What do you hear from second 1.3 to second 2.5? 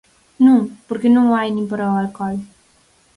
o hai nin para o alcohol.